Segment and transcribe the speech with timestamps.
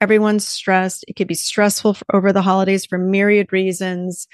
[0.00, 1.04] Everyone's stressed.
[1.08, 4.26] It could be stressful for, over the holidays for myriad reasons,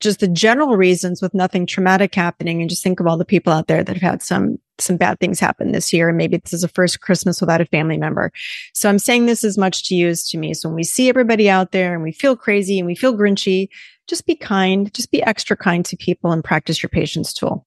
[0.00, 2.60] just the general reasons with nothing traumatic happening.
[2.60, 5.20] And just think of all the people out there that have had some, some bad
[5.20, 6.08] things happen this year.
[6.08, 8.32] And maybe this is a first Christmas without a family member.
[8.72, 10.54] So I'm saying this as much to you as to me.
[10.54, 13.68] So when we see everybody out there and we feel crazy and we feel grinchy,
[14.08, 17.66] just be kind, just be extra kind to people and practice your patience tool.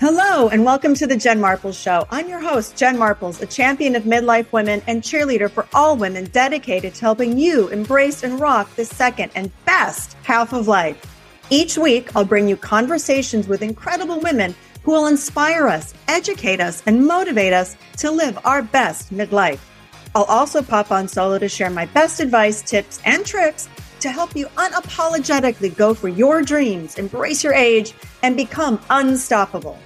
[0.00, 2.06] Hello, and welcome to the Jen Marples Show.
[2.10, 6.24] I'm your host, Jen Marples, a champion of midlife women and cheerleader for all women
[6.32, 10.96] dedicated to helping you embrace and rock the second and best half of life.
[11.50, 14.54] Each week, I'll bring you conversations with incredible women
[14.84, 19.60] who will inspire us, educate us, and motivate us to live our best midlife.
[20.14, 23.68] I'll also pop on solo to share my best advice, tips, and tricks
[24.00, 27.92] to help you unapologetically go for your dreams, embrace your age,
[28.22, 29.78] and become unstoppable.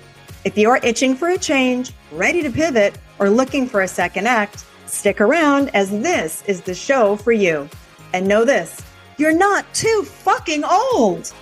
[0.44, 4.66] If you're itching for a change, ready to pivot, or looking for a second act,
[4.84, 7.66] stick around as this is the show for you.
[8.12, 8.82] And know this
[9.16, 11.32] you're not too fucking old.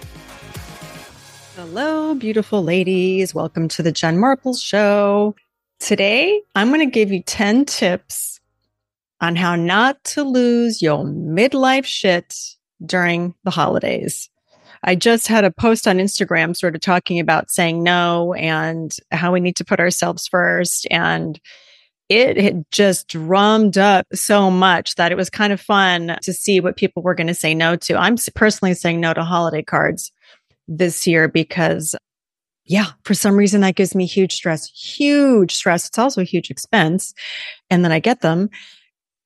[1.56, 3.34] Hello, beautiful ladies.
[3.34, 5.34] Welcome to the Jen Marple Show.
[5.80, 8.38] Today, I'm going to give you 10 tips
[9.20, 12.36] on how not to lose your midlife shit
[12.86, 14.30] during the holidays.
[14.84, 19.32] I just had a post on Instagram sort of talking about saying no and how
[19.32, 20.86] we need to put ourselves first.
[20.90, 21.40] And
[22.08, 26.60] it had just drummed up so much that it was kind of fun to see
[26.60, 27.96] what people were going to say no to.
[27.96, 30.12] I'm personally saying no to holiday cards
[30.68, 31.94] this year because
[32.64, 35.88] yeah, for some reason that gives me huge stress, huge stress.
[35.88, 37.12] It's also a huge expense.
[37.70, 38.50] And then I get them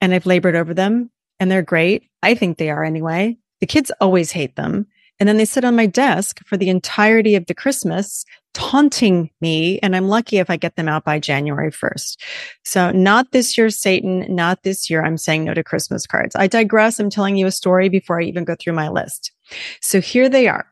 [0.00, 2.08] and I've labored over them and they're great.
[2.22, 3.36] I think they are anyway.
[3.60, 4.86] The kids always hate them.
[5.18, 9.78] And then they sit on my desk for the entirety of the Christmas, taunting me.
[9.80, 12.16] And I'm lucky if I get them out by January 1st.
[12.64, 15.04] So not this year, Satan, not this year.
[15.04, 16.36] I'm saying no to Christmas cards.
[16.36, 16.98] I digress.
[16.98, 19.32] I'm telling you a story before I even go through my list.
[19.80, 20.66] So here they are.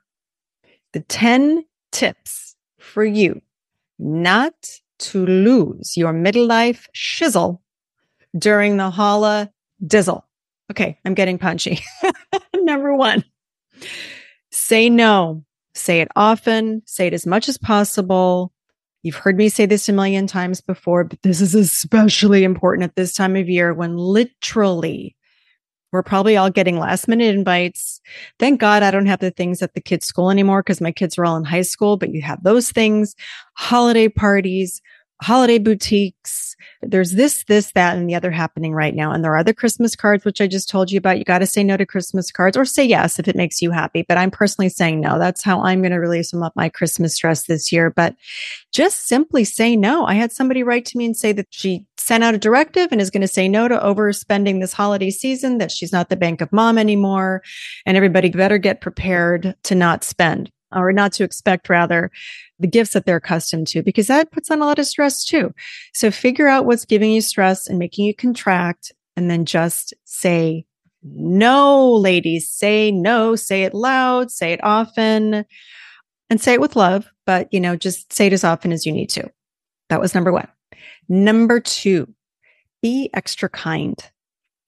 [0.92, 3.40] The 10 tips for you
[3.98, 4.54] not
[4.98, 7.60] to lose your midlife shizzle
[8.36, 9.50] during the holla
[9.84, 10.22] dizzle.
[10.70, 11.80] Okay, I'm getting punchy.
[12.54, 13.24] Number one,
[14.54, 15.44] say no.
[15.74, 18.52] Say it often, say it as much as possible.
[19.02, 22.94] You've heard me say this a million times before, but this is especially important at
[22.94, 25.16] this time of year when literally
[25.92, 28.00] we're probably all getting last minute invites.
[28.38, 31.18] Thank God I don't have the things at the kids' school anymore because my kids
[31.18, 33.14] are all in high school, but you have those things,
[33.54, 34.80] holiday parties,
[35.22, 36.56] holiday boutiques.
[36.82, 39.12] There's this, this, that, and the other happening right now.
[39.12, 41.18] And there are the Christmas cards, which I just told you about.
[41.18, 43.70] You got to say no to Christmas cards or say yes if it makes you
[43.70, 44.04] happy.
[44.06, 45.18] But I'm personally saying no.
[45.18, 47.90] That's how I'm going to release some of my Christmas stress this year.
[47.90, 48.16] But
[48.72, 50.04] just simply say no.
[50.04, 53.00] I had somebody write to me and say that she sent out a directive and
[53.00, 56.40] is going to say no to overspending this holiday season, that she's not the bank
[56.40, 57.42] of mom anymore.
[57.86, 62.10] And everybody better get prepared to not spend or not to expect rather
[62.58, 65.52] the gifts that they're accustomed to, because that puts on a lot of stress too.
[65.92, 70.64] So figure out what's giving you stress and making you contract and then just say
[71.02, 75.44] no, ladies, say no, say it loud, say it often
[76.30, 78.92] and say it with love, but you know, just say it as often as you
[78.92, 79.30] need to.
[79.90, 80.48] That was number one.
[81.08, 82.12] Number two,
[82.82, 83.98] be extra kind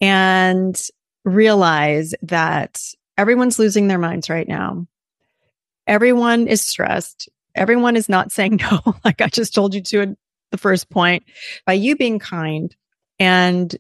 [0.00, 0.81] and
[1.25, 2.81] realize that
[3.17, 4.87] everyone's losing their minds right now.
[5.87, 7.29] Everyone is stressed.
[7.55, 10.17] Everyone is not saying no, like I just told you to in
[10.51, 11.25] the first point.
[11.65, 12.75] By you being kind,
[13.19, 13.75] and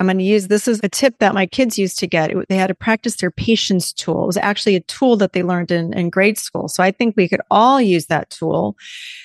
[0.00, 2.32] I'm going to use this as a tip that my kids used to get.
[2.48, 4.24] They had to practice their patience tool.
[4.24, 6.68] It was actually a tool that they learned in, in grade school.
[6.68, 8.78] So I think we could all use that tool.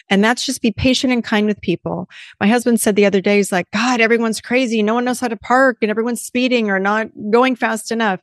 [0.10, 2.10] And that's just be patient and kind with people.
[2.42, 4.84] My husband said the other day, he's like, God, everyone's crazy.
[4.84, 8.20] No one knows how to park and everyone's speeding or not going fast enough.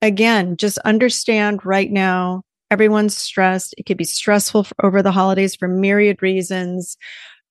[0.00, 3.74] Again, just understand right now everyone's stressed.
[3.76, 6.96] It could be stressful for, over the holidays for myriad reasons.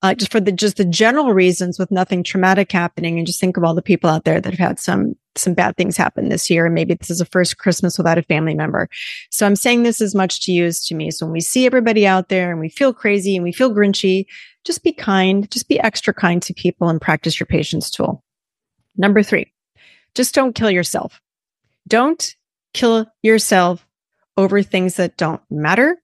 [0.03, 3.19] Uh, just for the just the general reasons with nothing traumatic happening.
[3.19, 5.77] And just think of all the people out there that have had some some bad
[5.77, 6.65] things happen this year.
[6.65, 8.89] And maybe this is a first christmas without a family member.
[9.29, 11.11] So i'm saying this as much to you as to me.
[11.11, 14.25] So when we see everybody out there and we feel crazy and we feel grinchy
[14.65, 18.23] just be kind just be extra kind to people and practice your patience tool.
[18.97, 19.53] Number three
[20.15, 21.21] just don't kill yourself.
[21.87, 22.35] Don't
[22.73, 23.85] kill yourself
[24.41, 25.97] over things that don't matter.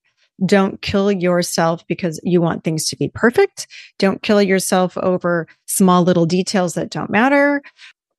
[0.46, 3.68] Don't kill yourself because you want things to be perfect.
[3.98, 7.62] Don't kill yourself over small little details that don't matter.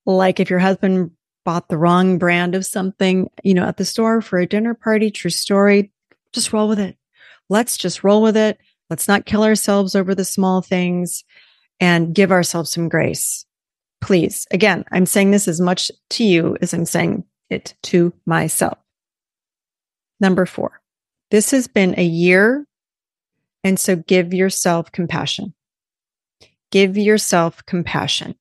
[0.04, 1.12] Like if your husband
[1.44, 5.10] bought the wrong brand of something, you know, at the store for a dinner party,
[5.10, 5.92] true story,
[6.32, 6.96] just roll with it.
[7.48, 8.58] Let's just roll with it.
[8.90, 11.24] Let's not kill ourselves over the small things
[11.80, 13.46] and give ourselves some grace.
[14.00, 14.46] Please.
[14.50, 18.78] Again, I'm saying this as much to you as I'm saying it to myself.
[20.20, 20.80] Number four,
[21.30, 22.66] this has been a year.
[23.64, 25.54] And so give yourself compassion.
[26.70, 28.34] Give yourself compassion.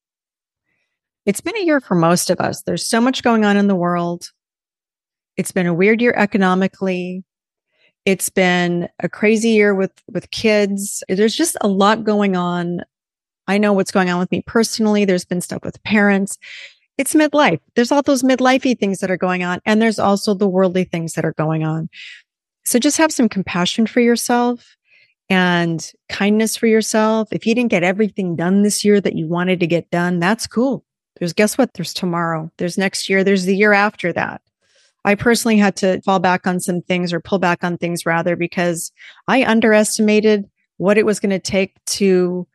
[1.25, 2.61] It's been a year for most of us.
[2.61, 4.31] There's so much going on in the world.
[5.35, 7.23] It's been a weird year economically.
[8.05, 11.03] It's been a crazy year with, with kids.
[11.09, 12.81] There's just a lot going on.
[13.47, 15.03] I know what's going on with me personally.
[15.03, 16.37] There's been stuff with parents.
[16.97, 17.59] It's midlife.
[17.75, 19.59] There's all those midlifey things that are going on.
[19.65, 21.89] And there's also the worldly things that are going on.
[22.65, 24.75] So just have some compassion for yourself
[25.29, 27.29] and kindness for yourself.
[27.31, 30.47] If you didn't get everything done this year that you wanted to get done, that's
[30.47, 30.83] cool.
[31.19, 31.73] There's guess what?
[31.73, 32.51] There's tomorrow.
[32.57, 33.23] There's next year.
[33.23, 34.41] There's the year after that.
[35.05, 38.35] I personally had to fall back on some things or pull back on things rather
[38.35, 38.91] because
[39.27, 40.45] I underestimated
[40.77, 42.47] what it was going to take to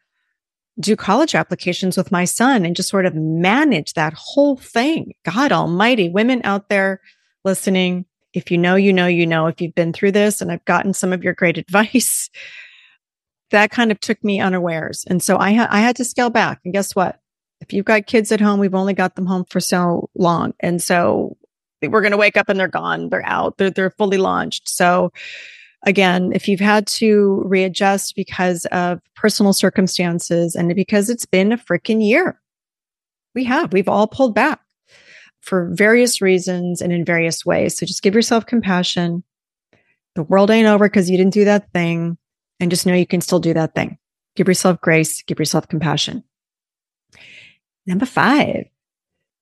[0.81, 5.13] do college applications with my son and just sort of manage that whole thing.
[5.25, 7.01] God almighty, women out there
[7.45, 10.65] listening, if you know, you know, you know, if you've been through this and I've
[10.65, 12.31] gotten some of your great advice,
[13.51, 15.05] that kind of took me unawares.
[15.07, 16.61] And so I, ha- I had to scale back.
[16.65, 17.19] And guess what?
[17.61, 20.55] If you've got kids at home, we've only got them home for so long.
[20.59, 21.37] And so
[21.83, 23.09] we're going to wake up and they're gone.
[23.11, 23.59] They're out.
[23.59, 24.69] They're, they're fully launched.
[24.69, 25.13] So
[25.85, 31.59] again, if you've had to readjust because of personal circumstances and because it's been a
[31.59, 32.41] freaking year,
[33.35, 34.61] we have, we've all pulled back
[35.41, 37.77] for various reasons and in various ways.
[37.77, 39.25] So just give yourself compassion.
[40.15, 42.17] The world ain't over because you didn't do that thing.
[42.61, 43.99] And just know you can still do that thing.
[44.37, 46.23] Give yourself grace, give yourself compassion.
[47.87, 48.67] Number five,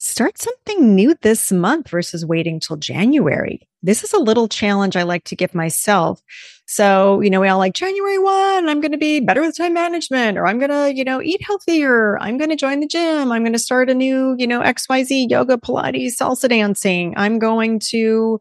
[0.00, 3.68] start something new this month versus waiting till January.
[3.82, 6.22] This is a little challenge I like to give myself.
[6.66, 9.74] So, you know, we all like January 1, I'm going to be better with time
[9.74, 12.18] management, or I'm going to, you know, eat healthier.
[12.18, 13.30] I'm going to join the gym.
[13.30, 17.12] I'm going to start a new, you know, XYZ yoga, Pilates, salsa dancing.
[17.16, 18.40] I'm going to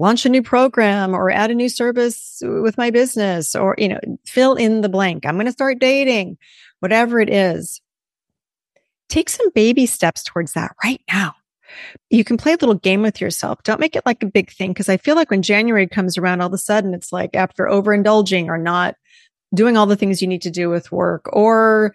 [0.00, 4.00] launch a new program or add a new service with my business or, you know,
[4.26, 5.26] fill in the blank.
[5.26, 6.38] I'm going to start dating,
[6.80, 7.80] whatever it is
[9.08, 11.34] take some baby steps towards that right now.
[12.10, 13.62] You can play a little game with yourself.
[13.62, 14.72] Don't make it like a big thing.
[14.72, 17.64] Cause I feel like when January comes around, all of a sudden it's like after
[17.64, 18.94] overindulging or not
[19.54, 21.94] doing all the things you need to do with work or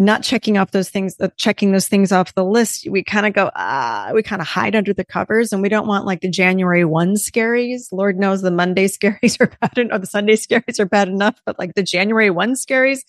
[0.00, 3.32] not checking off those things, uh, checking those things off the list, we kind of
[3.32, 6.30] go, ah, we kind of hide under the covers and we don't want like the
[6.30, 7.88] January 1 scaries.
[7.90, 11.40] Lord knows the Monday scaries are bad enough, or the Sunday scaries are bad enough,
[11.44, 13.00] but like the January 1 scaries,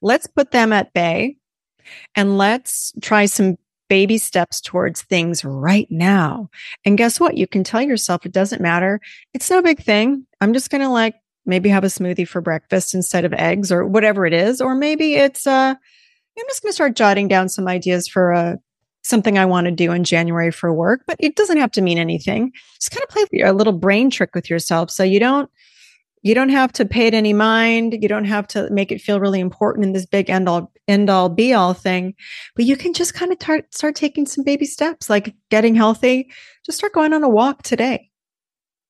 [0.00, 1.36] let's put them at bay
[2.14, 3.56] and let's try some
[3.88, 6.50] baby steps towards things right now.
[6.84, 7.36] And guess what?
[7.36, 9.00] You can tell yourself it doesn't matter.
[9.32, 10.26] It's no big thing.
[10.40, 11.14] I'm just going to like
[11.46, 14.60] maybe have a smoothie for breakfast instead of eggs or whatever it is.
[14.60, 18.56] Or maybe it's, uh, I'm just going to start jotting down some ideas for uh,
[19.02, 21.98] something I want to do in January for work, but it doesn't have to mean
[21.98, 22.52] anything.
[22.78, 25.50] Just kind of play a little brain trick with yourself so you don't
[26.28, 27.96] you don't have to pay it any mind.
[28.02, 31.08] You don't have to make it feel really important in this big end all, end
[31.08, 32.14] all be all thing,
[32.54, 36.30] but you can just kind of tar- start taking some baby steps, like getting healthy.
[36.66, 38.10] Just start going on a walk today.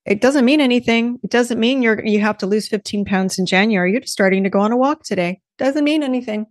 [0.05, 1.20] It doesn't mean anything.
[1.23, 3.93] It doesn't mean you're, you have to lose 15 pounds in January.
[3.93, 5.40] You're just starting to go on a walk today.
[5.59, 6.47] Doesn't mean anything.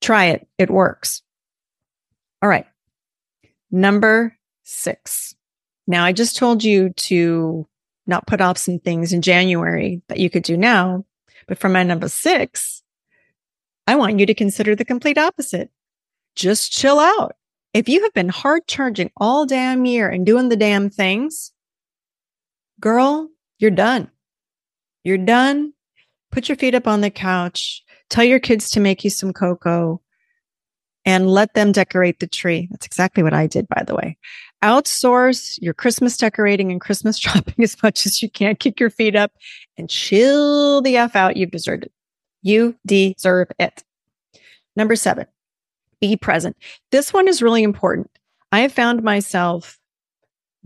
[0.00, 0.46] Try it.
[0.58, 1.22] It works.
[2.40, 2.66] All right.
[3.72, 5.34] Number six.
[5.88, 7.66] Now I just told you to
[8.06, 11.04] not put off some things in January that you could do now.
[11.46, 12.82] But for my number six,
[13.86, 15.70] I want you to consider the complete opposite.
[16.34, 17.36] Just chill out.
[17.74, 21.52] If you have been hard charging all damn year and doing the damn things,
[22.80, 23.28] girl,
[23.58, 24.10] you're done.
[25.04, 25.72] You're done.
[26.30, 27.82] Put your feet up on the couch.
[28.08, 30.00] Tell your kids to make you some cocoa
[31.04, 32.68] and let them decorate the tree.
[32.70, 34.16] That's exactly what I did, by the way
[34.62, 38.56] outsource your Christmas decorating and Christmas shopping as much as you can.
[38.56, 39.32] Kick your feet up
[39.76, 41.36] and chill the F out.
[41.36, 41.92] You've deserved it.
[42.42, 43.82] You deserve it.
[44.74, 45.26] Number seven,
[46.00, 46.56] be present.
[46.90, 48.10] This one is really important.
[48.50, 49.78] I have found myself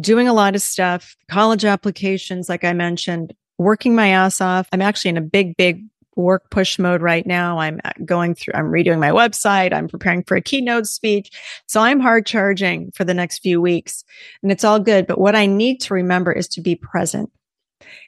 [0.01, 4.69] doing a lot of stuff, college applications, like I mentioned, working my ass off.
[4.73, 5.86] I'm actually in a big, big
[6.17, 7.59] work push mode right now.
[7.59, 9.73] I'm uh, going through, I'm redoing my website.
[9.73, 11.31] I'm preparing for a keynote speech.
[11.67, 14.05] So I'm hard charging for the next few weeks
[14.43, 15.07] and it's all good.
[15.07, 17.31] But what I need to remember is to be present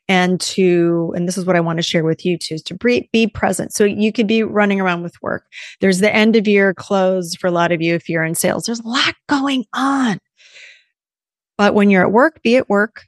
[0.09, 2.75] and to, and this is what I want to share with you too, is to
[2.75, 3.75] be, be present.
[3.75, 5.45] So you could be running around with work.
[5.81, 8.65] There's the end of year close for a lot of you if you're in sales.
[8.65, 10.19] There's a lot going on.
[11.59, 13.05] But when you're at work, be at work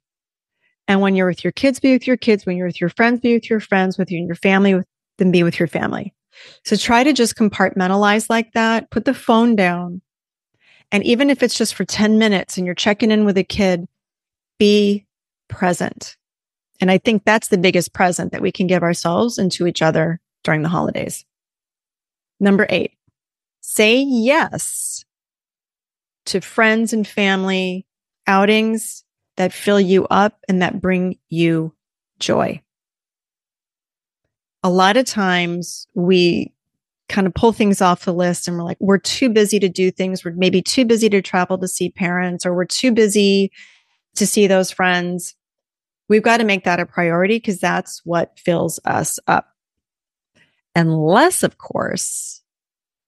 [0.90, 2.44] And when you're with your kids, be with your kids.
[2.44, 3.96] When you're with your friends, be with your friends.
[3.96, 4.74] With you and your family,
[5.18, 6.12] then be with your family.
[6.64, 8.90] So try to just compartmentalize like that.
[8.90, 10.02] Put the phone down.
[10.90, 13.86] And even if it's just for 10 minutes and you're checking in with a kid,
[14.58, 15.06] be
[15.48, 16.16] present.
[16.80, 19.82] And I think that's the biggest present that we can give ourselves and to each
[19.82, 21.24] other during the holidays.
[22.40, 22.94] Number eight,
[23.60, 25.04] say yes
[26.26, 27.86] to friends and family
[28.26, 29.04] outings
[29.40, 31.74] that fill you up and that bring you
[32.18, 32.60] joy.
[34.62, 36.52] A lot of times we
[37.08, 39.90] kind of pull things off the list and we're like, we're too busy to do
[39.90, 40.26] things.
[40.26, 43.50] We're maybe too busy to travel to see parents or we're too busy
[44.16, 45.34] to see those friends.
[46.06, 49.48] We've got to make that a priority because that's what fills us up.
[50.76, 52.39] Unless, of course,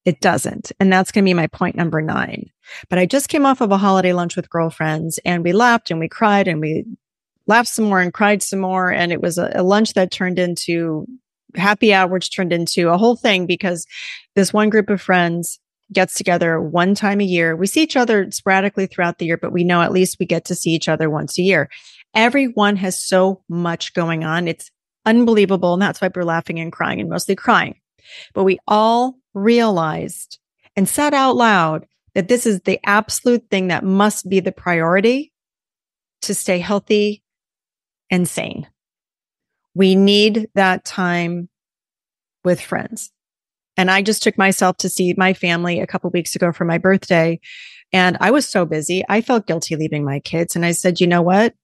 [0.04, 0.72] it doesn't.
[0.80, 2.50] And that's going to be my point number nine.
[2.88, 6.00] But I just came off of a holiday lunch with girlfriends and we laughed and
[6.00, 6.84] we cried and we
[7.46, 8.90] laughed some more and cried some more.
[8.90, 11.06] And it was a, a lunch that turned into
[11.54, 13.86] happy hour, which turned into a whole thing because
[14.34, 15.60] this one group of friends
[15.92, 17.54] gets together one time a year.
[17.54, 20.46] We see each other sporadically throughout the year, but we know at least we get
[20.46, 21.68] to see each other once a year.
[22.14, 24.48] Everyone has so much going on.
[24.48, 24.70] It's
[25.04, 25.74] unbelievable.
[25.74, 27.76] And that's why we're laughing and crying and mostly crying.
[28.34, 30.38] But we all realized
[30.76, 35.32] and said out loud that this is the absolute thing that must be the priority
[36.22, 37.22] to stay healthy
[38.10, 38.68] and sane.
[39.74, 41.48] We need that time
[42.44, 43.10] with friends.
[43.76, 46.78] And I just took myself to see my family a couple weeks ago for my
[46.78, 47.40] birthday.
[47.92, 49.02] And I was so busy.
[49.08, 50.54] I felt guilty leaving my kids.
[50.54, 51.54] And I said, you know what?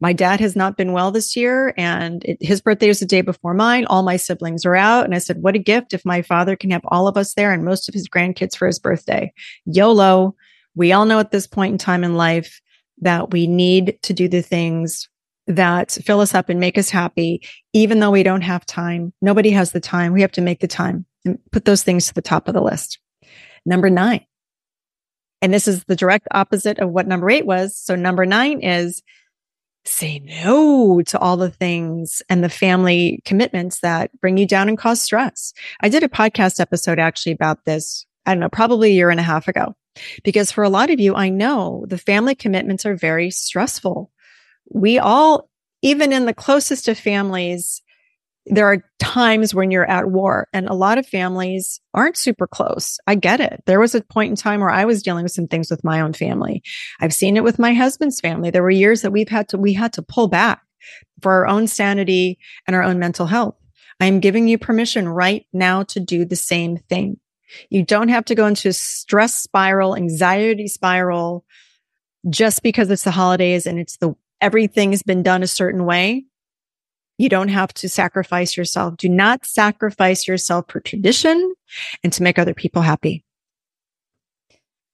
[0.00, 3.22] My dad has not been well this year and it, his birthday is the day
[3.22, 3.86] before mine.
[3.86, 5.04] All my siblings are out.
[5.04, 7.52] And I said, what a gift if my father can have all of us there
[7.52, 9.32] and most of his grandkids for his birthday.
[9.64, 10.34] YOLO.
[10.74, 12.60] We all know at this point in time in life
[13.00, 15.08] that we need to do the things
[15.46, 17.40] that fill us up and make us happy,
[17.72, 19.12] even though we don't have time.
[19.22, 20.12] Nobody has the time.
[20.12, 22.60] We have to make the time and put those things to the top of the
[22.60, 22.98] list.
[23.64, 24.24] Number nine.
[25.42, 27.78] And this is the direct opposite of what number eight was.
[27.78, 29.02] So number nine is
[29.86, 34.78] say no to all the things and the family commitments that bring you down and
[34.78, 35.52] cause stress.
[35.80, 38.06] I did a podcast episode actually about this.
[38.24, 39.74] I don't know, probably a year and a half ago,
[40.24, 44.10] because for a lot of you, I know the family commitments are very stressful
[44.70, 45.48] we all,
[45.82, 47.82] even in the closest of families,
[48.46, 52.98] there are times when you're at war and a lot of families aren't super close.
[53.06, 53.62] I get it.
[53.66, 56.00] There was a point in time where I was dealing with some things with my
[56.00, 56.62] own family.
[57.00, 58.50] I've seen it with my husband's family.
[58.50, 60.62] There were years that we've had to, we had to pull back
[61.22, 63.56] for our own sanity and our own mental health.
[64.00, 67.18] I am giving you permission right now to do the same thing.
[67.70, 71.44] You don't have to go into a stress spiral, anxiety spiral
[72.28, 76.26] just because it's the holidays and it's the everything's been done a certain way.
[77.18, 78.96] You don't have to sacrifice yourself.
[78.96, 81.54] Do not sacrifice yourself for tradition
[82.04, 83.24] and to make other people happy.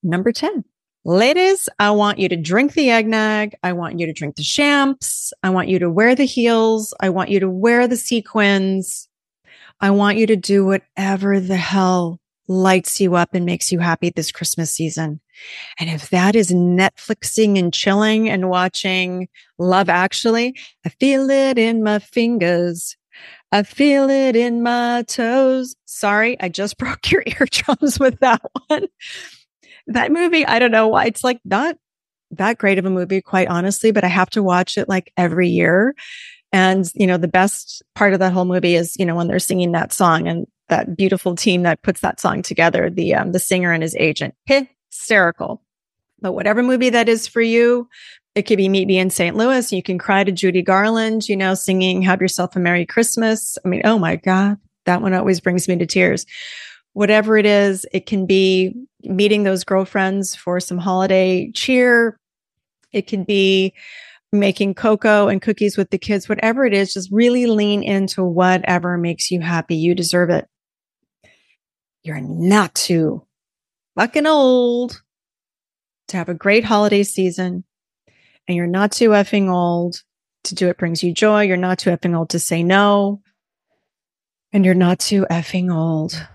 [0.02, 0.64] Number 10.
[1.04, 3.52] Ladies, I want you to drink the eggnog.
[3.64, 5.32] I want you to drink the champs.
[5.42, 6.94] I want you to wear the heels.
[7.00, 9.08] I want you to wear the sequins.
[9.80, 12.20] I want you to do whatever the hell
[12.52, 15.21] lights you up and makes you happy this Christmas season.
[15.78, 19.28] And if that is Netflixing and chilling and watching
[19.59, 22.97] Love Actually, I feel it in my fingers.
[23.50, 25.75] I feel it in my toes.
[25.87, 28.87] Sorry, I just broke your eardrums with that one.
[29.88, 31.76] That movie, I don't know why it's like not
[32.32, 35.49] that great of a movie, quite honestly, but I have to watch it like every
[35.49, 35.94] year.
[36.52, 39.38] And, you know, the best part of that whole movie is, you know, when they're
[39.38, 43.38] singing that song and that beautiful team that puts that song together, the, um, the
[43.38, 45.62] singer and his agent hysterical.
[46.21, 47.88] But whatever movie that is for you,
[48.35, 49.37] it could be Meet Me in St.
[49.37, 49.73] Louis.
[49.73, 53.59] You can cry to Judy Garland, you know, singing Have Yourself a Merry Christmas.
[53.64, 56.25] I mean, oh my God, that one always brings me to tears.
[56.95, 62.16] Whatever it is, it can be meeting those girlfriends for some holiday cheer.
[62.92, 63.75] It can be
[64.33, 68.97] making cocoa and cookies with the kids, whatever it is, just really lean into whatever
[68.97, 69.76] makes you happy.
[69.76, 70.47] You deserve it.
[72.02, 73.26] You're not too
[73.97, 75.02] fucking old
[76.09, 77.64] to have a great holiday season
[78.49, 80.02] and you're not too effing old
[80.44, 81.42] to do it brings you joy.
[81.42, 83.23] You're not too effing old to say no.
[84.52, 86.26] And you're not too effing old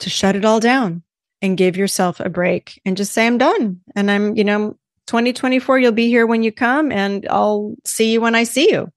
[0.00, 1.02] to shut it all down
[1.42, 3.80] and give yourself a break and just say, I'm done.
[3.94, 8.20] And I'm, you know, 2024, you'll be here when you come and I'll see you
[8.20, 8.92] when I see you.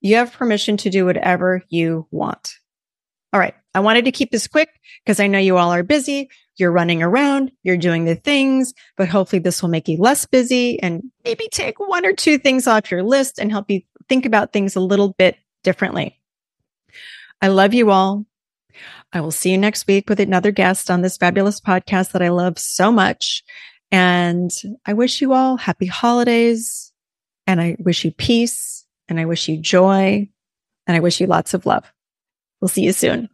[0.00, 2.54] You have permission to do whatever you want.
[3.32, 3.54] All right.
[3.74, 6.28] I wanted to keep this quick because I know you all are busy.
[6.56, 10.80] You're running around, you're doing the things, but hopefully this will make you less busy
[10.82, 14.52] and maybe take one or two things off your list and help you think about
[14.52, 16.20] things a little bit differently.
[17.40, 18.26] I love you all.
[19.12, 22.28] I will see you next week with another guest on this fabulous podcast that I
[22.28, 23.42] love so much.
[23.90, 24.50] And
[24.86, 26.92] I wish you all happy holidays
[27.46, 30.28] and I wish you peace and I wish you joy
[30.86, 31.90] and I wish you lots of love.
[32.60, 33.28] We'll see you soon.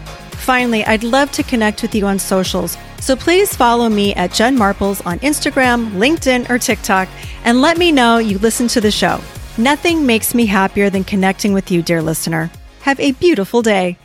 [0.45, 4.59] Finally, I'd love to connect with you on socials, so please follow me at Jen
[4.59, 7.09] Marples on Instagram, LinkedIn, or TikTok,
[7.45, 9.23] and let me know you listen to the show.
[9.57, 12.51] Nothing makes me happier than connecting with you, dear listener.
[12.83, 13.97] Have a beautiful day.